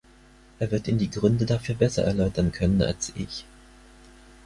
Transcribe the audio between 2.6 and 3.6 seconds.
als ich.